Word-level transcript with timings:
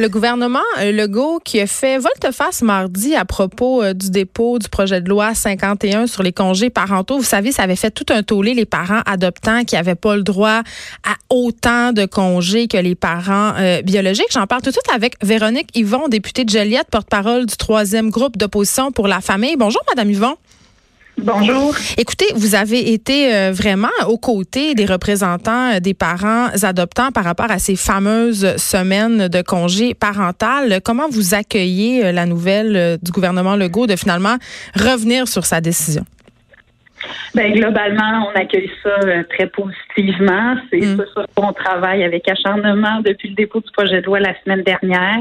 Le 0.00 0.08
gouvernement 0.08 0.60
euh, 0.78 0.92
Legault 0.92 1.40
qui 1.44 1.58
a 1.60 1.66
fait 1.66 1.98
volte-face 1.98 2.62
mardi 2.62 3.16
à 3.16 3.24
propos 3.24 3.82
euh, 3.82 3.94
du 3.94 4.10
dépôt 4.10 4.60
du 4.60 4.68
projet 4.68 5.00
de 5.00 5.08
loi 5.08 5.34
51 5.34 6.06
sur 6.06 6.22
les 6.22 6.32
congés 6.32 6.70
parentaux. 6.70 7.18
Vous 7.18 7.24
savez, 7.24 7.50
ça 7.50 7.64
avait 7.64 7.74
fait 7.74 7.90
tout 7.90 8.06
un 8.10 8.22
tollé 8.22 8.54
les 8.54 8.64
parents 8.64 9.00
adoptants 9.06 9.64
qui 9.64 9.74
n'avaient 9.74 9.96
pas 9.96 10.14
le 10.14 10.22
droit 10.22 10.62
à 11.02 11.16
autant 11.30 11.92
de 11.92 12.06
congés 12.06 12.68
que 12.68 12.76
les 12.76 12.94
parents 12.94 13.54
euh, 13.58 13.82
biologiques. 13.82 14.30
J'en 14.30 14.46
parle 14.46 14.62
tout 14.62 14.70
de 14.70 14.74
suite 14.74 14.94
avec 14.94 15.16
Véronique 15.20 15.70
Yvon, 15.74 16.06
députée 16.06 16.44
de 16.44 16.50
Joliette, 16.50 16.86
porte-parole 16.92 17.46
du 17.46 17.56
troisième 17.56 18.10
groupe 18.10 18.36
d'opposition 18.36 18.92
pour 18.92 19.08
la 19.08 19.20
famille. 19.20 19.56
Bonjour, 19.56 19.82
Madame 19.88 20.12
Yvon. 20.12 20.36
Bonjour. 21.22 21.74
Écoutez, 21.96 22.26
vous 22.36 22.54
avez 22.54 22.92
été 22.92 23.34
euh, 23.34 23.52
vraiment 23.52 23.88
aux 24.06 24.18
côtés 24.18 24.74
des 24.74 24.86
représentants 24.86 25.74
euh, 25.74 25.80
des 25.80 25.94
parents 25.94 26.46
adoptants 26.62 27.10
par 27.10 27.24
rapport 27.24 27.50
à 27.50 27.58
ces 27.58 27.74
fameuses 27.74 28.56
semaines 28.56 29.26
de 29.28 29.42
congé 29.42 29.94
parental. 29.94 30.80
Comment 30.84 31.08
vous 31.08 31.34
accueillez 31.34 32.06
euh, 32.06 32.12
la 32.12 32.24
nouvelle 32.24 32.98
du 33.02 33.10
gouvernement 33.10 33.56
Legault 33.56 33.86
de 33.86 33.96
finalement 33.96 34.36
revenir 34.76 35.26
sur 35.26 35.44
sa 35.44 35.60
décision? 35.60 36.04
Ben, 37.34 37.52
globalement, 37.52 38.28
on 38.28 38.38
accueille 38.38 38.70
ça 38.82 38.98
euh, 39.04 39.22
très 39.30 39.46
positivement. 39.46 40.56
C'est 40.70 40.80
mm. 40.80 41.04
ça 41.14 41.24
qu'on 41.34 41.52
travaille 41.52 42.02
avec 42.02 42.28
acharnement 42.28 43.00
depuis 43.04 43.28
le 43.28 43.34
dépôt 43.34 43.60
du 43.60 43.70
projet 43.70 44.00
de 44.00 44.06
loi 44.06 44.20
la 44.20 44.34
semaine 44.42 44.62
dernière. 44.62 45.20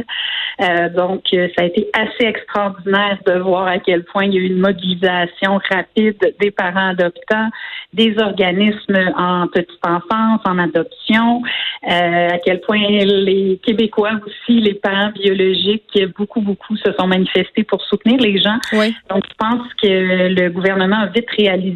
Euh, 0.61 0.89
donc, 0.89 1.23
euh, 1.33 1.47
ça 1.55 1.63
a 1.63 1.65
été 1.65 1.89
assez 1.93 2.27
extraordinaire 2.27 3.19
de 3.25 3.33
voir 3.39 3.67
à 3.67 3.79
quel 3.79 4.03
point 4.03 4.25
il 4.25 4.33
y 4.33 4.37
a 4.37 4.41
eu 4.41 4.47
une 4.47 4.59
mobilisation 4.59 5.59
rapide 5.69 6.17
des 6.39 6.51
parents 6.51 6.89
adoptants, 6.89 7.49
des 7.93 8.15
organismes 8.19 9.13
en 9.15 9.47
petite 9.47 9.85
enfance, 9.85 10.41
en 10.45 10.57
adoption, 10.57 11.41
à 11.83 12.37
quel 12.43 12.61
point 12.61 12.79
les 12.89 13.59
Québécois 13.63 14.11
aussi, 14.25 14.59
les 14.59 14.73
parents 14.73 15.11
biologiques, 15.11 15.99
beaucoup, 16.17 16.41
beaucoup 16.41 16.75
se 16.77 16.91
sont 16.97 17.07
manifestés 17.07 17.63
pour 17.63 17.81
soutenir 17.83 18.19
les 18.19 18.39
gens. 18.39 18.57
Oui. 18.73 18.95
Donc, 19.09 19.23
je 19.29 19.35
pense 19.37 19.73
que 19.81 20.33
le 20.33 20.49
gouvernement 20.49 21.01
a 21.01 21.05
vite 21.07 21.29
réalisé 21.37 21.66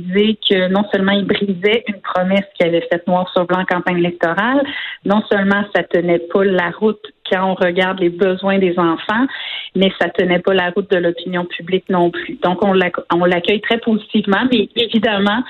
que 0.49 0.67
non 0.69 0.83
seulement 0.91 1.11
il 1.11 1.25
brisait 1.25 1.83
une 1.87 2.01
promesse 2.01 2.45
qu'il 2.55 2.67
avait 2.67 2.87
faite 2.91 3.07
noir 3.07 3.29
sur 3.33 3.45
blanc 3.45 3.61
en 3.61 3.65
campagne 3.65 3.97
électorale, 3.97 4.63
non 5.05 5.21
seulement 5.31 5.63
ça 5.75 5.83
tenait 5.83 6.19
pas 6.19 6.43
la 6.43 6.71
route 6.71 7.01
quand 7.29 7.51
on 7.51 7.55
regarde 7.55 7.99
les 7.99 8.09
besoins 8.09 8.59
des 8.59 8.77
enfants, 8.77 9.25
mais 9.75 9.91
ça 9.99 10.09
tenait 10.09 10.39
pas 10.39 10.53
la 10.53 10.71
route 10.71 10.89
de 10.91 10.97
l'opinion 10.97 11.45
publique 11.45 11.85
non 11.89 12.09
plus. 12.11 12.37
Donc, 12.43 12.59
on 12.63 13.25
l'accueille 13.25 13.61
très 13.61 13.77
positivement, 13.77 14.43
mais 14.51 14.69
évidemment, 14.75 15.43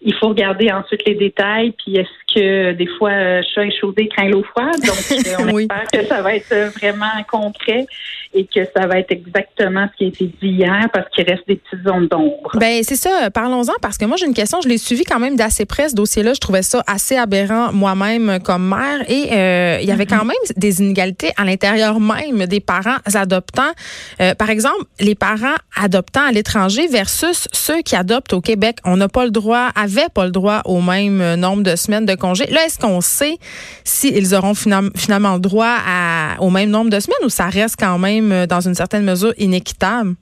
il 0.00 0.14
faut 0.14 0.28
regarder 0.28 0.70
ensuite 0.70 1.04
les 1.06 1.16
détails, 1.16 1.72
puis 1.72 1.96
est-ce 1.96 2.34
que 2.34 2.72
des 2.72 2.86
fois, 2.98 3.10
euh, 3.10 3.42
chat 3.52 3.64
échaudé 3.64 4.08
craint 4.08 4.28
l'eau 4.28 4.44
froide? 4.44 4.80
Donc, 4.86 4.96
euh, 5.10 5.34
on 5.40 5.58
espère 5.58 5.86
que 5.92 6.06
ça 6.06 6.22
va 6.22 6.36
être 6.36 6.52
euh, 6.52 6.70
vraiment 6.70 7.06
concret 7.28 7.86
et 8.32 8.44
que 8.44 8.60
ça 8.76 8.86
va 8.86 8.98
être 8.98 9.10
exactement 9.10 9.88
ce 9.92 9.96
qui 9.96 10.04
a 10.04 10.06
été 10.08 10.26
dit 10.26 10.48
hier 10.48 10.88
parce 10.92 11.08
qu'il 11.10 11.24
reste 11.24 11.48
des 11.48 11.56
petites 11.56 11.84
zones 11.84 12.06
d'ombre. 12.06 12.50
Ben 12.54 12.82
c'est 12.82 12.94
ça. 12.94 13.30
Parlons-en 13.30 13.72
parce 13.80 13.98
que 13.98 14.04
moi, 14.04 14.16
j'ai 14.18 14.26
une 14.26 14.34
question. 14.34 14.60
Je 14.60 14.68
l'ai 14.68 14.78
suivi 14.78 15.02
quand 15.02 15.18
même 15.18 15.34
d'assez 15.34 15.64
près, 15.64 15.88
ce 15.88 15.94
dossier-là. 15.94 16.34
Je 16.34 16.40
trouvais 16.40 16.62
ça 16.62 16.84
assez 16.86 17.16
aberrant 17.16 17.72
moi-même 17.72 18.38
comme 18.44 18.68
mère. 18.68 19.00
Et 19.10 19.32
euh, 19.32 19.78
il 19.80 19.88
y 19.88 19.90
avait 19.90 20.04
mm-hmm. 20.04 20.18
quand 20.18 20.24
même 20.26 20.36
des 20.56 20.80
inégalités 20.80 21.30
à 21.36 21.44
l'intérieur 21.44 21.98
même 21.98 22.46
des 22.46 22.60
parents 22.60 22.98
adoptants. 23.14 23.72
par 24.38 24.50
exemple, 24.50 24.84
les 25.00 25.14
parents 25.14 25.56
adoptants 25.76 26.26
à 26.28 26.32
l'étranger 26.32 26.86
versus 26.86 27.48
ceux 27.52 27.80
qui 27.82 27.96
adoptent 27.96 28.34
au 28.34 28.40
Québec. 28.40 28.76
On 28.84 28.96
n'a 28.96 29.08
pas 29.08 29.24
le 29.24 29.30
droit 29.30 29.70
à 29.74 29.87
n'avaient 29.88 30.08
pas 30.14 30.24
le 30.24 30.30
droit 30.30 30.62
au 30.64 30.80
même 30.80 31.20
euh, 31.20 31.36
nombre 31.36 31.62
de 31.62 31.76
semaines 31.76 32.06
de 32.06 32.14
congé. 32.14 32.46
Là, 32.46 32.64
est-ce 32.66 32.78
qu'on 32.78 33.00
sait 33.00 33.36
s'ils 33.84 34.34
auront 34.34 34.54
finalement 34.54 35.38
droit 35.38 35.76
à, 35.86 36.40
au 36.40 36.50
même 36.50 36.70
nombre 36.70 36.90
de 36.90 37.00
semaines 37.00 37.24
ou 37.24 37.28
ça 37.28 37.46
reste 37.46 37.76
quand 37.78 37.98
même, 37.98 38.32
euh, 38.32 38.46
dans 38.46 38.60
une 38.60 38.74
certaine 38.74 39.04
mesure, 39.04 39.32
inéquitable? 39.38 40.14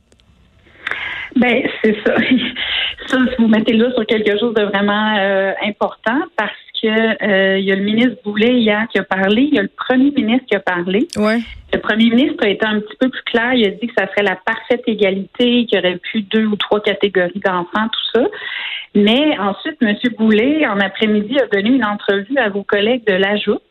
Ben, 1.36 1.62
c'est 1.82 1.96
ça. 2.04 2.14
Ça, 3.08 3.18
si 3.18 3.34
vous 3.40 3.46
mettez 3.46 3.72
là 3.74 3.88
sur 3.94 4.04
quelque 4.04 4.36
chose 4.36 4.52
de 4.54 4.62
vraiment 4.62 5.16
euh, 5.16 5.52
important 5.64 6.18
parce 6.36 6.50
que 6.80 7.58
il 7.58 7.64
y 7.64 7.72
a 7.72 7.76
le 7.76 7.82
ministre 7.82 8.16
Boulet 8.24 8.60
hier 8.60 8.86
qui 8.90 8.98
a 8.98 9.02
parlé, 9.02 9.42
il 9.42 9.54
y 9.54 9.58
a 9.58 9.62
le 9.62 9.68
premier 9.68 10.10
ministre 10.10 10.46
qui 10.46 10.56
a 10.56 10.60
parlé. 10.60 11.08
Ouais. 11.16 11.40
Le 11.72 11.80
premier 11.80 12.10
ministre 12.10 12.44
a 12.44 12.48
été 12.48 12.64
un 12.64 12.80
petit 12.80 12.96
peu 12.98 13.08
plus 13.08 13.22
clair. 13.22 13.52
Il 13.54 13.66
a 13.66 13.70
dit 13.70 13.86
que 13.88 13.94
ça 13.98 14.06
serait 14.08 14.22
la 14.22 14.36
parfaite 14.36 14.82
égalité, 14.86 15.66
qu'il 15.66 15.74
y 15.74 15.78
aurait 15.78 15.96
plus 15.96 16.22
deux 16.22 16.46
ou 16.46 16.56
trois 16.56 16.80
catégories 16.80 17.42
d'enfants, 17.44 17.88
tout 17.92 18.20
ça. 18.20 18.26
Mais 18.94 19.36
ensuite, 19.38 19.76
M. 19.82 19.94
Boulet, 20.16 20.66
en 20.66 20.78
après-midi, 20.80 21.36
a 21.38 21.46
donné 21.46 21.70
une 21.70 21.84
entrevue 21.84 22.38
à 22.38 22.48
vos 22.48 22.62
collègues 22.62 23.04
de 23.06 23.14
l'Ajoute. 23.14 23.62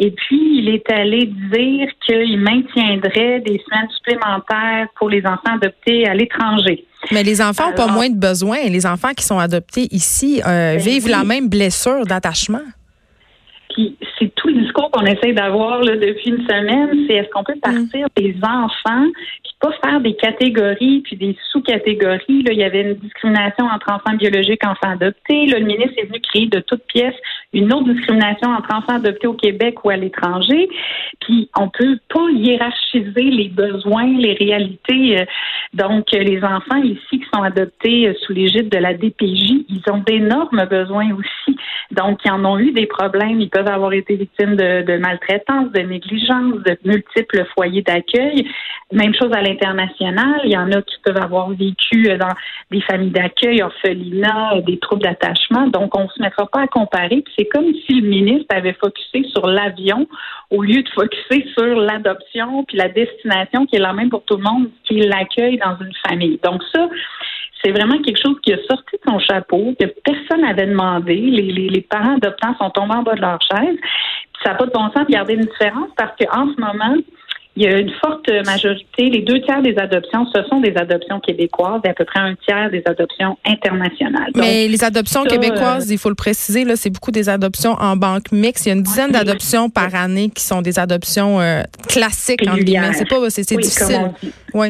Et 0.00 0.12
puis, 0.12 0.60
il 0.60 0.68
est 0.68 0.88
allé 0.92 1.26
dire 1.26 1.88
qu'il 2.06 2.38
maintiendrait 2.38 3.40
des 3.40 3.60
semaines 3.66 3.88
supplémentaires 3.96 4.86
pour 4.96 5.10
les 5.10 5.26
enfants 5.26 5.56
adoptés 5.56 6.06
à 6.06 6.14
l'étranger. 6.14 6.84
Mais 7.10 7.24
les 7.24 7.42
enfants 7.42 7.70
n'ont 7.70 7.76
pas 7.76 7.88
moins 7.88 8.08
de 8.08 8.18
besoins. 8.18 8.58
Les 8.68 8.86
enfants 8.86 9.12
qui 9.16 9.24
sont 9.24 9.40
adoptés 9.40 9.88
ici 9.90 10.40
euh, 10.40 10.74
ben 10.74 10.78
vivent 10.78 11.08
la 11.08 11.24
même 11.24 11.48
blessure 11.48 12.06
d'attachement. 12.06 12.62
Puis 13.74 13.96
c'est 14.18 14.32
tout 14.36 14.48
le 14.48 14.62
discours 14.62 14.87
qu'on 14.98 15.06
essaie 15.06 15.32
d'avoir 15.32 15.80
depuis 15.80 16.30
une 16.30 16.46
semaine, 16.46 17.06
c'est 17.06 17.14
est-ce 17.14 17.28
qu'on 17.30 17.44
peut 17.44 17.58
partir 17.62 18.06
mm. 18.06 18.22
des 18.22 18.36
enfants 18.42 19.06
pas 19.60 19.72
faire 19.82 20.00
des 20.00 20.14
catégories 20.14 21.00
puis 21.00 21.16
des 21.16 21.36
sous-catégories? 21.50 22.42
Là, 22.42 22.52
il 22.52 22.58
y 22.58 22.64
avait 22.64 22.82
une 22.82 22.94
discrimination 22.94 23.66
entre 23.66 23.90
enfants 23.92 24.16
biologiques 24.16 24.60
et 24.62 24.66
enfants 24.66 24.92
adoptés. 24.92 25.46
le 25.46 25.60
ministre 25.60 25.94
est 25.96 26.06
venu 26.06 26.20
créer 26.20 26.46
de 26.46 26.60
toutes 26.60 26.84
pièces 26.86 27.14
une 27.54 27.72
autre 27.72 27.92
discrimination 27.92 28.50
entre 28.50 28.74
enfants 28.74 28.96
adoptés 28.96 29.26
au 29.26 29.32
Québec 29.32 29.84
ou 29.84 29.90
à 29.90 29.96
l'étranger. 29.96 30.68
Puis 31.20 31.48
on 31.56 31.68
peut 31.68 31.98
pas 32.12 32.28
hiérarchiser 32.30 33.22
les 33.22 33.48
besoins, 33.48 34.06
les 34.18 34.34
réalités. 34.34 35.20
Euh, 35.20 35.24
donc 35.72 36.12
les 36.12 36.42
enfants 36.44 36.82
ici 36.82 37.20
qui 37.20 37.26
sont 37.34 37.42
adoptés 37.42 38.08
euh, 38.08 38.14
sous 38.20 38.32
l'égide 38.32 38.68
de 38.68 38.78
la 38.78 38.94
DPJ, 38.94 39.64
ils 39.68 39.82
ont 39.90 39.98
d'énormes 39.98 40.66
besoins 40.66 41.08
aussi. 41.14 41.58
Donc 41.90 42.20
ils 42.24 42.30
en 42.30 42.44
ont 42.44 42.58
eu 42.58 42.72
des 42.72 42.86
problèmes. 42.86 43.40
Ils 43.40 43.50
peuvent 43.50 43.68
avoir 43.68 43.92
été 43.92 44.16
victimes 44.16 44.56
de, 44.56 44.82
de 44.88 44.96
maltraitance, 44.96 45.70
de 45.72 45.80
négligence, 45.80 46.62
de 46.64 46.76
multiples 46.84 47.44
foyers 47.54 47.82
d'accueil. 47.82 48.48
Même 48.92 49.14
chose 49.14 49.30
à 49.32 49.42
l'international. 49.42 50.40
Il 50.44 50.50
y 50.50 50.56
en 50.56 50.72
a 50.72 50.80
qui 50.82 50.96
peuvent 51.04 51.22
avoir 51.22 51.50
vécu 51.50 52.08
euh, 52.08 52.16
dans 52.16 52.32
des 52.70 52.80
familles 52.80 53.10
d'accueil, 53.10 53.62
orphelinat, 53.62 54.56
euh, 54.56 54.60
des 54.62 54.78
troubles 54.78 55.02
d'attachement. 55.02 55.66
Donc, 55.66 55.96
on 55.96 56.04
ne 56.04 56.08
se 56.08 56.22
mettra 56.22 56.46
pas 56.46 56.62
à 56.62 56.66
comparer. 56.66 57.22
C'est 57.38 57.46
comme 57.46 57.72
si 57.86 58.00
le 58.00 58.08
ministre 58.08 58.46
avait 58.54 58.76
focusé 58.82 59.28
sur 59.30 59.46
l'avion 59.46 60.08
au 60.50 60.62
lieu 60.62 60.82
de 60.82 60.88
focuser 60.88 61.46
sur 61.56 61.76
l'adoption 61.76 62.64
puis 62.64 62.78
la 62.78 62.88
destination 62.88 63.66
qui 63.66 63.76
est 63.76 63.80
la 63.80 63.92
même 63.92 64.08
pour 64.08 64.24
tout 64.24 64.36
le 64.36 64.42
monde, 64.42 64.70
qui 64.84 65.00
l'accueil 65.00 65.58
dans 65.58 65.76
une 65.84 65.92
famille. 66.06 66.40
Donc, 66.42 66.62
ça, 66.74 66.88
c'est 67.62 67.72
vraiment 67.72 68.00
quelque 68.02 68.20
chose 68.24 68.36
qui 68.42 68.52
a 68.52 68.58
sorti 68.68 68.96
de 68.96 69.10
son 69.10 69.18
chapeau, 69.18 69.74
que 69.78 69.86
personne 70.04 70.42
n'avait 70.42 70.66
demandé. 70.66 71.14
Les, 71.14 71.80
parents 71.80 72.16
adoptants 72.16 72.56
sont 72.58 72.70
tombés 72.70 72.94
en 72.94 73.02
bas 73.02 73.14
de 73.14 73.20
leur 73.20 73.38
chaise. 73.42 73.76
Ça 74.42 74.50
n'a 74.50 74.56
pas 74.56 74.66
de 74.66 74.72
bon 74.72 74.90
sens 74.92 75.06
de 75.06 75.12
garder 75.12 75.34
une 75.34 75.46
différence 75.46 75.90
parce 75.96 76.12
qu'en 76.18 76.52
ce 76.54 76.60
moment, 76.60 76.96
il 77.58 77.64
y 77.64 77.66
a 77.66 77.76
une 77.76 77.90
forte 77.94 78.30
majorité, 78.46 79.10
les 79.10 79.22
deux 79.22 79.40
tiers 79.40 79.60
des 79.62 79.76
adoptions, 79.78 80.24
ce 80.32 80.44
sont 80.44 80.60
des 80.60 80.76
adoptions 80.76 81.18
québécoises 81.18 81.80
et 81.84 81.88
à 81.88 81.94
peu 81.94 82.04
près 82.04 82.20
un 82.20 82.36
tiers 82.36 82.70
des 82.70 82.82
adoptions 82.86 83.36
internationales. 83.44 84.30
Mais 84.36 84.68
les 84.68 84.84
adoptions 84.84 85.24
québécoises, 85.24 85.90
euh, 85.90 85.94
il 85.94 85.98
faut 85.98 86.08
le 86.08 86.14
préciser, 86.14 86.64
là, 86.64 86.76
c'est 86.76 86.90
beaucoup 86.90 87.10
des 87.10 87.28
adoptions 87.28 87.72
en 87.72 87.96
banque 87.96 88.30
mixte. 88.30 88.66
Il 88.66 88.68
y 88.68 88.72
a 88.72 88.74
une 88.76 88.84
dizaine 88.84 89.10
d'adoptions 89.10 89.70
par 89.70 89.92
année 89.96 90.30
qui 90.30 90.44
sont 90.44 90.62
des 90.62 90.78
adoptions 90.78 91.40
euh, 91.40 91.62
classiques, 91.88 92.46
entre 92.46 92.62
guillemets. 92.62 92.92
C'est 92.92 93.08
pas, 93.08 93.28
c'est, 93.28 93.42
difficile. 93.42 94.12
Oui. 94.54 94.68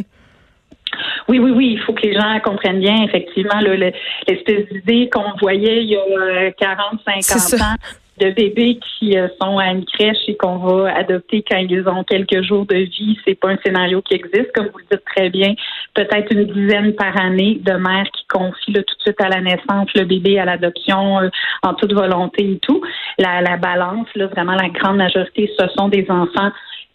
Oui, 1.29 1.39
oui, 1.41 1.51
oui, 1.51 1.73
il 1.75 1.81
faut 1.81 1.93
que 1.93 2.01
les 2.07 2.15
gens 2.15 2.41
comprennent 2.43 2.81
bien, 2.81 3.03
effectivement, 3.03 3.61
l'espèce 3.61 4.67
d'idée 4.73 5.11
qu'on 5.13 5.37
voyait 5.39 5.83
il 5.83 5.91
y 5.91 5.97
a 5.97 6.51
40, 6.53 7.01
euh, 7.07 7.21
50 7.21 7.61
ans 7.61 7.75
de 8.19 8.31
bébés 8.31 8.79
qui 8.99 9.17
euh, 9.19 9.29
sont 9.41 9.59
à 9.59 9.67
une 9.67 9.85
crèche 9.85 10.17
et 10.27 10.37
qu'on 10.37 10.57
va 10.59 10.95
adopter 10.97 11.45
quand 11.49 11.59
ils 11.59 11.87
ont 11.89 12.05
quelques 12.05 12.43
jours 12.43 12.67
de 12.67 12.77
vie, 12.77 13.19
c'est 13.27 13.35
pas 13.35 13.51
un 13.51 13.59
scénario 13.65 14.03
qui 14.03 14.15
existe, 14.15 14.53
comme 14.55 14.67
vous 14.67 14.79
le 14.79 14.85
dites 14.97 15.05
très 15.15 15.31
bien. 15.31 15.55
Peut-être 15.95 16.33
une 16.33 16.45
dizaine 16.45 16.95
par 16.95 17.17
année 17.21 17.61
de 17.63 17.73
mères 17.73 18.07
qui 18.15 18.25
confient 18.29 18.73
tout 18.73 18.81
de 18.81 19.01
suite 19.01 19.21
à 19.21 19.29
la 19.29 19.41
naissance 19.41 19.89
le 19.95 20.05
bébé 20.05 20.39
à 20.39 20.45
l'adoption 20.45 21.21
euh, 21.21 21.29
en 21.63 21.75
toute 21.75 21.93
volonté 21.93 22.53
et 22.53 22.59
tout. 22.59 22.81
La, 23.19 23.41
la 23.41 23.57
balance, 23.57 24.09
là, 24.15 24.27
vraiment 24.27 24.55
la 24.55 24.69
grande 24.69 24.97
majorité, 24.97 25.51
ce 25.59 25.67
sont 25.77 25.89
des 25.89 26.07
enfants 26.11 26.51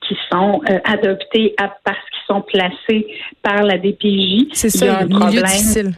qui 0.07 0.17
sont 0.31 0.61
euh, 0.69 0.79
adoptés 0.83 1.53
à, 1.57 1.73
parce 1.83 1.97
qu'ils 1.97 2.27
sont 2.27 2.41
placés 2.41 3.07
par 3.41 3.63
la 3.63 3.77
DPJ. 3.77 4.47
C'est 4.51 4.69
ça, 4.69 4.85
Il 4.85 4.87
y 4.87 4.91
a 4.91 4.99
un 4.99 5.05
milieu 5.05 5.19
problème. 5.19 5.43
difficile. 5.43 5.91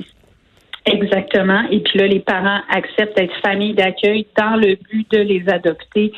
Exactement. 0.86 1.64
Et 1.72 1.80
puis 1.80 2.00
là, 2.00 2.08
les 2.08 2.20
parents 2.20 2.62
acceptent 2.70 3.18
d'être 3.18 3.36
famille 3.42 3.74
d'accueil 3.74 4.28
dans 4.38 4.56
le 4.56 4.76
but 4.76 5.10
de 5.12 5.20
les 5.20 5.44
adopter 5.50 6.12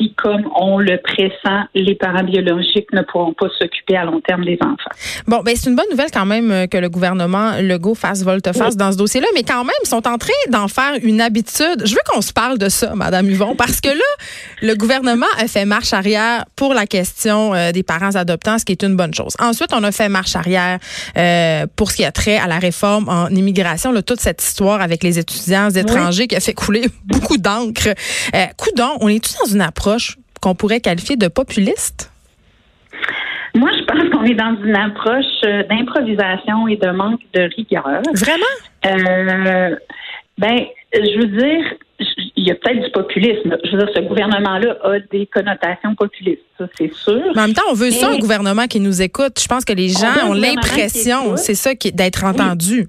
si, 0.00 0.14
comme 0.14 0.48
on 0.56 0.78
le 0.78 0.98
pressent, 0.98 1.66
les 1.74 1.94
parents 1.94 2.22
biologiques 2.22 2.92
ne 2.92 3.02
pourront 3.02 3.34
pas 3.34 3.46
s'occuper 3.58 3.96
à 3.96 4.04
long 4.04 4.20
terme 4.20 4.44
des 4.44 4.58
enfants. 4.60 4.90
Bon, 5.26 5.40
ben 5.44 5.54
c'est 5.56 5.68
une 5.68 5.76
bonne 5.76 5.90
nouvelle 5.90 6.10
quand 6.12 6.26
même 6.26 6.50
euh, 6.50 6.66
que 6.66 6.78
le 6.78 6.88
gouvernement 6.88 7.52
Legault 7.60 7.94
fasse 7.94 8.22
volte-face 8.22 8.76
dans 8.76 8.92
ce 8.92 8.96
dossier-là, 8.96 9.28
mais 9.34 9.42
quand 9.42 9.64
même, 9.64 9.74
ils 9.84 9.88
sont 9.88 10.06
en 10.08 10.18
train 10.18 10.32
d'en 10.48 10.68
faire 10.68 10.94
une 11.02 11.20
habitude. 11.20 11.84
Je 11.84 11.94
veux 11.94 12.00
qu'on 12.06 12.22
se 12.22 12.32
parle 12.32 12.58
de 12.58 12.68
ça, 12.68 12.94
Madame 12.94 13.28
Yvon, 13.30 13.54
parce 13.56 13.80
que 13.80 13.88
là, 13.88 13.94
le 14.62 14.74
gouvernement 14.74 15.26
a 15.38 15.46
fait 15.46 15.64
marche 15.64 15.92
arrière 15.92 16.44
pour 16.56 16.74
la 16.74 16.86
question 16.86 17.54
euh, 17.54 17.72
des 17.72 17.82
parents 17.82 18.14
adoptants, 18.14 18.58
ce 18.58 18.64
qui 18.64 18.72
est 18.72 18.82
une 18.82 18.96
bonne 18.96 19.14
chose. 19.14 19.34
Ensuite, 19.38 19.72
on 19.72 19.82
a 19.84 19.92
fait 19.92 20.08
marche 20.08 20.36
arrière 20.36 20.78
euh, 21.16 21.66
pour 21.76 21.90
ce 21.90 21.96
qui 21.96 22.04
a 22.04 22.12
trait 22.12 22.36
à 22.36 22.46
la 22.46 22.58
réforme 22.58 23.08
en 23.08 23.28
immigration, 23.28 23.92
là, 23.92 24.02
toute 24.02 24.20
cette 24.20 24.42
histoire 24.42 24.80
avec 24.80 25.02
les 25.02 25.18
étudiants 25.18 25.70
étrangers 25.70 26.26
qui 26.26 26.36
a 26.36 26.40
fait 26.40 26.54
couler 26.54 26.86
beaucoup 27.04 27.36
d'encre. 27.36 27.88
Euh, 28.34 28.46
coudon, 28.56 28.96
on 29.00 29.08
est 29.08 29.22
tous 29.22 29.36
dans 29.44 29.52
une 29.52 29.60
approche 29.60 29.89
qu'on 30.40 30.54
pourrait 30.54 30.80
qualifier 30.80 31.16
de 31.16 31.28
populiste? 31.28 32.12
Moi, 33.54 33.70
je 33.76 33.84
pense 33.84 34.08
qu'on 34.10 34.24
est 34.24 34.34
dans 34.34 34.56
une 34.64 34.76
approche 34.76 35.24
euh, 35.44 35.62
d'improvisation 35.64 36.68
et 36.68 36.76
de 36.76 36.90
manque 36.90 37.20
de 37.34 37.48
rigueur. 37.56 38.00
Vraiment? 38.14 38.44
Euh, 38.86 39.76
ben, 40.38 40.58
je 40.94 41.18
veux 41.18 41.26
dire, 41.26 41.64
il 42.36 42.46
y 42.46 42.50
a 42.50 42.54
peut-être 42.54 42.82
du 42.82 42.90
populisme. 42.92 43.56
Je 43.64 43.70
veux 43.72 43.84
dire, 43.84 43.94
ce 43.94 44.00
gouvernement-là 44.00 44.76
a 44.84 45.00
des 45.10 45.26
connotations 45.26 45.94
populistes, 45.94 46.42
ça, 46.58 46.66
c'est 46.78 46.92
sûr. 46.94 47.20
Mais 47.34 47.40
en 47.40 47.46
même 47.46 47.54
temps, 47.54 47.62
on 47.70 47.74
veut 47.74 47.90
ça, 47.90 48.10
un 48.10 48.18
gouvernement 48.18 48.66
qui 48.66 48.80
nous 48.80 49.02
écoute. 49.02 49.40
Je 49.40 49.46
pense 49.46 49.64
que 49.64 49.72
les 49.72 49.88
gens 49.88 50.28
ont 50.28 50.32
l'impression, 50.32 51.36
c'est 51.36 51.54
ça, 51.54 51.72
d'être 51.74 52.24
entendu. 52.24 52.88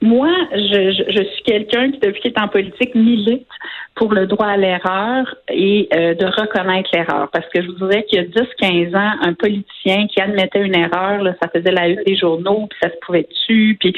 Moi, 0.00 0.30
je, 0.52 0.92
je, 0.92 1.12
je 1.12 1.22
suis 1.24 1.42
quelqu'un 1.42 1.90
qui, 1.90 1.98
depuis 1.98 2.20
qu'il 2.20 2.32
est 2.32 2.40
en 2.40 2.46
politique, 2.48 2.94
milite 2.94 3.48
pour 3.96 4.12
le 4.12 4.28
droit 4.28 4.46
à 4.46 4.56
l'erreur 4.56 5.34
et 5.48 5.88
euh, 5.92 6.14
de 6.14 6.24
reconnaître 6.24 6.88
l'erreur. 6.92 7.28
Parce 7.32 7.46
que 7.52 7.60
je 7.60 7.66
vous 7.66 7.88
dirais 7.88 8.04
qu'il 8.04 8.18
y 8.18 8.22
a 8.22 8.24
10-15 8.24 8.96
ans, 8.96 9.12
un 9.22 9.34
politicien 9.34 10.06
qui 10.06 10.20
admettait 10.20 10.60
une 10.60 10.76
erreur, 10.76 11.22
là, 11.22 11.34
ça 11.42 11.48
faisait 11.48 11.72
la 11.72 11.88
une 11.88 12.02
des 12.04 12.16
journaux, 12.16 12.68
puis 12.70 12.78
ça 12.80 12.90
se 12.90 12.96
pouvait 13.04 13.26
dessus, 13.28 13.76
puis 13.80 13.92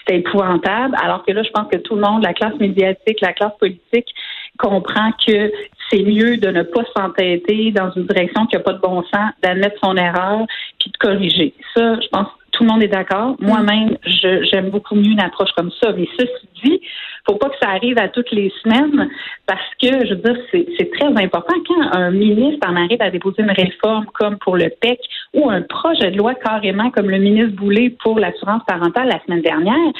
c'était 0.00 0.18
épouvantable. 0.18 0.94
Alors 1.02 1.24
que 1.24 1.32
là, 1.32 1.42
je 1.42 1.50
pense 1.50 1.68
que 1.72 1.78
tout 1.78 1.94
le 1.94 2.02
monde, 2.02 2.22
la 2.22 2.34
classe 2.34 2.58
médiatique, 2.60 3.20
la 3.22 3.32
classe 3.32 3.56
politique, 3.58 4.08
comprend 4.58 5.10
que 5.26 5.50
c'est 5.90 6.02
mieux 6.02 6.36
de 6.36 6.48
ne 6.48 6.62
pas 6.62 6.82
s'entêter 6.94 7.70
dans 7.70 7.90
une 7.92 8.06
direction 8.06 8.46
qui 8.46 8.56
n'a 8.56 8.62
pas 8.62 8.74
de 8.74 8.80
bon 8.80 9.02
sens, 9.04 9.30
d'admettre 9.42 9.76
son 9.82 9.96
erreur, 9.96 10.44
puis 10.78 10.90
de 10.90 10.96
corriger. 10.98 11.54
Ça, 11.74 11.98
je 12.00 12.08
pense 12.08 12.28
tout 12.56 12.64
le 12.64 12.70
monde 12.70 12.82
est 12.82 12.88
d'accord. 12.88 13.36
Moi-même, 13.40 13.96
j'aime 14.04 14.70
beaucoup 14.70 14.94
mieux 14.94 15.12
une 15.12 15.20
approche 15.20 15.50
comme 15.56 15.70
ça. 15.82 15.92
Mais 15.92 16.08
ceci 16.18 16.48
dit, 16.64 16.80
faut 17.26 17.36
pas 17.36 17.48
que 17.48 17.56
ça 17.60 17.70
arrive 17.70 17.98
à 17.98 18.08
toutes 18.08 18.30
les 18.30 18.52
semaines 18.62 19.10
parce 19.46 19.68
que, 19.82 20.06
je 20.06 20.14
veux 20.14 20.20
dire, 20.22 20.36
c'est 20.78 20.90
très 20.92 21.08
important 21.08 21.54
quand 21.66 21.92
un 21.92 22.10
ministre 22.10 22.68
en 22.68 22.76
arrive 22.76 23.00
à 23.02 23.10
déposer 23.10 23.42
une 23.42 23.50
réforme 23.50 24.06
comme 24.14 24.38
pour 24.38 24.56
le 24.56 24.68
PEC 24.80 24.98
ou 25.34 25.50
un 25.50 25.62
projet 25.62 26.10
de 26.10 26.18
loi 26.18 26.34
carrément 26.34 26.90
comme 26.90 27.10
le 27.10 27.18
ministre 27.18 27.56
Boulay 27.56 27.90
pour 27.90 28.18
l'assurance 28.18 28.62
parentale 28.66 29.08
la 29.08 29.20
semaine 29.24 29.42
dernière. 29.42 29.92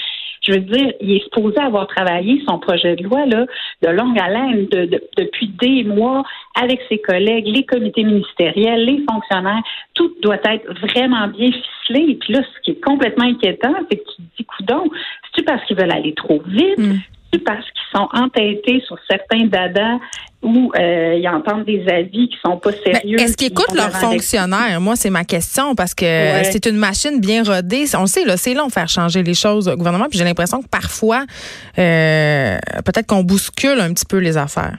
Je 0.43 0.53
veux 0.53 0.61
dire, 0.61 0.93
il 1.01 1.17
est 1.17 1.25
supposé 1.25 1.59
avoir 1.59 1.89
travaillé 1.89 2.41
son 2.47 2.59
projet 2.61 2.95
de 2.95 3.03
loi 3.03 3.27
là, 3.27 3.47
de 3.83 3.89
longue 3.89 4.19
haleine 4.21 4.67
de- 4.67 4.85
de- 4.85 5.03
depuis 5.19 5.49
des 5.49 5.83
mois 5.83 6.23
avec 6.55 6.81
ses 6.89 6.99
collègues, 6.99 7.47
les 7.49 7.65
comités 7.65 8.05
ministériels, 8.05 8.85
les 8.85 9.05
fonctionnaires. 9.11 9.63
Tout 9.95 10.15
doit 10.23 10.39
être 10.45 10.73
vraiment 10.81 11.27
bien 11.27 11.51
ficelé. 11.51 12.13
Et 12.13 12.15
puis 12.15 12.33
là, 12.35 12.43
ce 12.43 12.61
qui 12.63 12.71
est 12.73 12.85
complètement 12.85 13.25
inquiétant, 13.25 13.75
c'est 13.91 13.97
que 13.99 14.05
tu 14.05 14.17
te 14.17 14.37
dis, 14.39 14.45
coudon, 14.45 14.85
c'est-tu 15.25 15.43
parce 15.45 15.65
qu'ils 15.65 15.77
veulent 15.77 15.91
aller 15.93 16.15
trop 16.15 16.41
vite? 16.47 16.79
Mm. 16.79 16.99
Parce 17.39 17.65
qu'ils 17.65 17.99
sont 17.99 18.09
entêtés 18.13 18.83
sur 18.87 18.97
certains 19.11 19.45
dadas 19.47 19.99
où 20.43 20.71
euh, 20.79 21.15
ils 21.19 21.29
entendent 21.29 21.65
des 21.65 21.85
avis 21.89 22.29
qui 22.29 22.37
sont 22.45 22.57
pas 22.59 22.71
Mais 22.87 22.93
sérieux? 22.95 23.19
Est-ce 23.21 23.37
qu'ils 23.37 23.49
écoutent 23.49 23.75
leurs 23.75 23.91
fonctionnaires? 23.93 24.81
Moi, 24.81 24.95
c'est 24.97 25.11
ma 25.11 25.25
question 25.25 25.75
parce 25.75 25.95
que 25.95 26.05
Ouais. 26.05 26.45
c'est 26.45 26.67
une 26.67 26.77
machine 26.77 27.21
bien 27.21 27.43
rodée. 27.43 27.85
On 27.97 28.03
le 28.03 28.07
sait, 28.07 28.25
là, 28.25 28.37
c'est 28.37 28.55
long 28.55 28.67
de 28.69 28.73
faire 28.73 28.89
changer 28.89 29.23
les 29.23 29.35
choses 29.35 29.69
au 29.69 29.77
gouvernement. 29.77 30.07
Puis 30.09 30.19
j'ai 30.19 30.25
l'impression 30.25 30.63
que 30.63 30.69
parfois, 30.69 31.25
euh, 31.79 32.59
peut-être 32.85 33.07
qu'on 33.07 33.23
bouscule 33.23 33.81
un 33.81 33.93
petit 33.93 34.07
peu 34.07 34.19
les 34.19 34.37
affaires. 34.37 34.77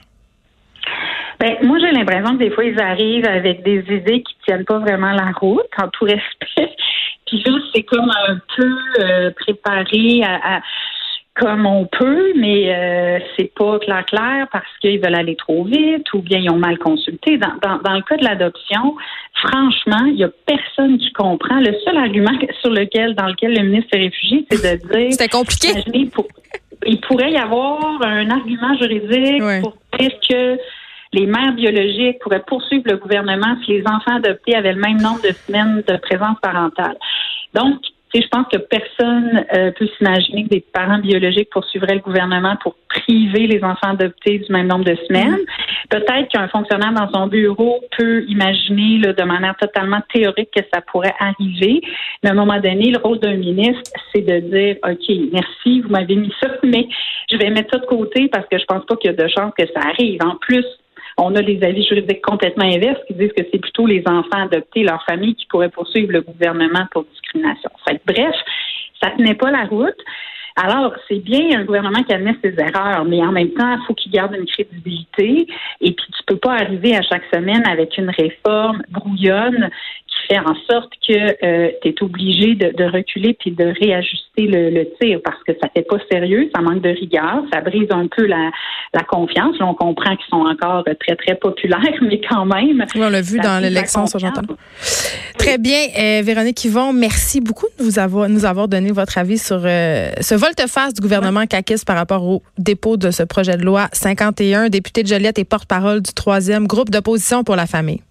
Ben, 1.40 1.54
moi, 1.62 1.78
j'ai 1.80 1.92
l'impression 1.92 2.34
que 2.36 2.38
des 2.44 2.50
fois, 2.50 2.64
ils 2.64 2.80
arrivent 2.80 3.26
avec 3.26 3.62
des 3.62 3.84
idées 3.90 4.22
qui 4.22 4.34
tiennent 4.44 4.64
pas 4.64 4.78
vraiment 4.78 5.12
la 5.12 5.30
route, 5.38 5.66
en 5.80 5.88
tout 5.88 6.04
respect. 6.06 6.74
Puis 7.26 7.42
là, 7.44 7.52
c'est 7.74 7.82
comme 7.82 8.10
un 8.28 8.38
peu 8.56 8.74
euh, 9.00 9.30
préparé 9.38 10.22
à, 10.24 10.56
à- 10.56 10.60
comme 11.38 11.66
on 11.66 11.86
peut, 11.86 12.32
mais 12.36 12.74
euh, 12.74 13.18
c'est 13.36 13.52
pas 13.54 13.78
clair 13.78 14.04
clair 14.06 14.46
parce 14.50 14.66
qu'ils 14.80 15.00
veulent 15.00 15.14
aller 15.14 15.36
trop 15.36 15.64
vite 15.64 16.12
ou 16.12 16.20
bien 16.20 16.38
ils 16.38 16.50
ont 16.50 16.58
mal 16.58 16.78
consulté. 16.78 17.38
Dans, 17.38 17.54
dans, 17.62 17.78
dans 17.78 17.94
le 17.94 18.02
cas 18.02 18.16
de 18.16 18.24
l'adoption, 18.24 18.96
franchement, 19.34 20.04
il 20.06 20.16
y 20.16 20.24
a 20.24 20.30
personne 20.46 20.98
qui 20.98 21.12
comprend. 21.12 21.60
Le 21.60 21.74
seul 21.84 21.96
argument 21.96 22.32
sur 22.60 22.70
lequel, 22.70 23.14
dans 23.14 23.26
lequel 23.26 23.54
le 23.54 23.62
ministre 23.62 23.90
s'est 23.92 24.00
réfugié, 24.00 24.46
c'est 24.50 24.62
de 24.62 24.86
dire 24.98 25.06
C'était 25.12 25.28
compliqué. 25.28 25.68
Pour- 26.12 26.26
il 26.86 27.00
pourrait 27.00 27.32
y 27.32 27.36
avoir 27.36 28.00
un 28.02 28.30
argument 28.30 28.76
juridique 28.78 29.42
Ouais. 29.42 29.60
pour 29.60 29.74
dire 29.98 30.12
que 30.28 30.58
les 31.12 31.26
mères 31.26 31.52
biologiques 31.54 32.18
pourraient 32.20 32.44
poursuivre 32.46 32.84
le 32.86 32.96
gouvernement 32.96 33.56
si 33.64 33.72
les 33.72 33.82
enfants 33.86 34.16
adoptés 34.16 34.54
avaient 34.54 34.74
le 34.74 34.80
même 34.80 35.00
nombre 35.00 35.22
de 35.22 35.32
semaines 35.46 35.82
de 35.86 35.96
présence 35.96 36.36
parentale. 36.42 36.96
Donc, 37.54 37.76
tu 38.12 38.20
sais, 38.20 38.24
je 38.24 38.28
pense 38.28 38.46
que 38.50 38.58
personne 38.58 39.44
euh, 39.54 39.70
peut 39.72 39.88
s'imaginer 39.96 40.44
que 40.44 40.48
des 40.48 40.60
parents 40.72 40.98
biologiques 40.98 41.50
poursuivraient 41.50 41.96
le 41.96 42.00
gouvernement 42.00 42.56
pour 42.62 42.74
priver 42.88 43.46
les 43.46 43.62
enfants 43.62 43.90
adoptés 43.90 44.38
du 44.38 44.50
même 44.50 44.66
nombre 44.66 44.84
de 44.84 44.96
semaines. 45.06 45.38
Peut-être 45.90 46.28
qu'un 46.28 46.48
fonctionnaire 46.48 46.92
dans 46.92 47.10
son 47.12 47.26
bureau 47.26 47.80
peut 47.98 48.24
imaginer 48.28 48.98
là, 48.98 49.12
de 49.12 49.22
manière 49.24 49.56
totalement 49.56 50.00
théorique 50.12 50.50
que 50.54 50.62
ça 50.72 50.80
pourrait 50.80 51.14
arriver. 51.18 51.82
Mais 52.22 52.30
à 52.30 52.32
un 52.32 52.36
moment 52.36 52.58
donné, 52.60 52.90
le 52.90 52.98
rôle 52.98 53.18
d'un 53.18 53.36
ministre, 53.36 53.92
c'est 54.12 54.22
de 54.22 54.40
dire 54.40 54.76
OK, 54.84 55.16
merci, 55.32 55.80
vous 55.80 55.90
m'avez 55.90 56.16
mis 56.16 56.32
ça, 56.40 56.48
mais 56.62 56.88
je 57.30 57.36
vais 57.36 57.50
mettre 57.50 57.70
ça 57.72 57.78
de 57.78 57.86
côté 57.86 58.28
parce 58.28 58.46
que 58.48 58.58
je 58.58 58.64
pense 58.64 58.84
pas 58.86 58.96
qu'il 58.96 59.10
y 59.10 59.14
a 59.14 59.16
de 59.16 59.28
chance 59.28 59.52
que 59.56 59.66
ça 59.66 59.80
arrive. 59.80 60.20
En 60.24 60.36
plus, 60.36 60.64
on 61.18 61.34
a 61.34 61.42
les 61.42 61.62
avis 61.62 61.84
juridiques 61.84 62.22
complètement 62.22 62.64
inverses 62.64 63.00
qui 63.06 63.14
disent 63.14 63.32
que 63.36 63.44
c'est 63.50 63.58
plutôt 63.58 63.86
les 63.86 64.02
enfants 64.06 64.44
adoptés, 64.44 64.84
leurs 64.84 65.04
familles, 65.04 65.34
qui 65.34 65.46
pourraient 65.46 65.68
poursuivre 65.68 66.12
le 66.12 66.22
gouvernement 66.22 66.86
pour 66.92 67.04
discrimination. 67.04 67.70
Fait 67.86 68.00
bref, 68.06 68.34
ça 69.02 69.10
tenait 69.10 69.34
pas 69.34 69.50
la 69.50 69.64
route. 69.64 69.98
Alors, 70.56 70.92
c'est 71.06 71.20
bien 71.20 71.60
un 71.60 71.64
gouvernement 71.64 72.02
qui 72.02 72.12
admet 72.12 72.34
ses 72.42 72.54
erreurs, 72.58 73.04
mais 73.04 73.20
en 73.22 73.30
même 73.30 73.50
temps, 73.50 73.76
il 73.76 73.86
faut 73.86 73.94
qu'il 73.94 74.10
garde 74.10 74.34
une 74.34 74.46
crédibilité. 74.46 75.46
Et 75.80 75.92
puis, 75.92 76.06
tu 76.16 76.24
peux 76.26 76.36
pas 76.36 76.54
arriver 76.54 76.96
à 76.96 77.02
chaque 77.02 77.22
semaine 77.32 77.62
avec 77.68 77.96
une 77.96 78.10
réforme 78.10 78.82
brouillonne 78.90 79.70
fait 80.28 80.38
en 80.38 80.54
sorte 80.70 80.92
que 81.06 81.80
tu 81.82 81.88
es 81.88 82.02
obligé 82.02 82.54
de, 82.54 82.74
de 82.76 82.84
reculer 82.84 83.36
puis 83.38 83.50
de 83.52 83.64
réajuster 83.64 84.46
le, 84.46 84.70
le 84.70 84.88
tir 85.00 85.20
parce 85.24 85.42
que 85.44 85.52
ça 85.60 85.68
fait 85.74 85.82
pas 85.82 85.98
sérieux, 86.10 86.50
ça 86.54 86.62
manque 86.62 86.82
de 86.82 86.90
rigueur, 86.90 87.42
ça 87.52 87.60
brise 87.60 87.88
un 87.90 88.06
peu 88.06 88.26
la, 88.26 88.50
la 88.94 89.02
confiance. 89.02 89.58
Là, 89.58 89.66
on 89.66 89.74
comprend 89.74 90.16
qu'ils 90.16 90.28
sont 90.30 90.44
encore 90.46 90.84
très, 91.00 91.16
très 91.16 91.34
populaires, 91.34 91.80
mais 92.02 92.20
quand 92.28 92.44
même. 92.44 92.84
Oui, 92.94 93.00
on 93.02 93.08
l'a 93.08 93.22
vu 93.22 93.38
dans 93.38 93.62
l'élection, 93.62 94.06
ça, 94.06 94.18
j'entends. 94.18 94.42
Très 95.38 95.58
bien. 95.58 95.78
Euh, 95.98 96.22
Véronique 96.22 96.64
Yvon, 96.64 96.92
merci 96.92 97.40
beaucoup 97.40 97.66
de 97.78 97.84
vous 97.84 97.98
avoir, 97.98 98.28
nous 98.28 98.44
avoir 98.44 98.68
donné 98.68 98.92
votre 98.92 99.18
avis 99.18 99.38
sur 99.38 99.60
euh, 99.64 100.10
ce 100.20 100.34
volte-face 100.34 100.94
du 100.94 101.00
gouvernement 101.00 101.46
CAQIS 101.46 101.84
par 101.86 101.96
rapport 101.96 102.24
au 102.24 102.42
dépôt 102.58 102.96
de 102.96 103.10
ce 103.10 103.22
projet 103.22 103.56
de 103.56 103.62
loi 103.62 103.88
51, 103.92 104.68
député 104.68 105.02
de 105.02 105.08
Joliette 105.08 105.38
et 105.38 105.44
porte-parole 105.44 106.02
du 106.02 106.12
troisième 106.12 106.66
groupe 106.66 106.90
d'opposition 106.90 107.44
pour 107.44 107.56
la 107.56 107.66
famille. 107.66 108.02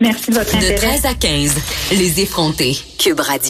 Merci 0.00 0.30
de 0.30 0.34
votre 0.34 0.52
De 0.52 0.56
intérêt. 0.56 0.98
13 1.00 1.06
à 1.06 1.14
15, 1.14 1.54
les 1.92 2.20
effrontés. 2.20 2.76
Cube 2.98 3.20
Radio. 3.20 3.48